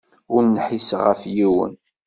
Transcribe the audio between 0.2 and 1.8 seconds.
Ur nḥiseɣ ɣef yiwen!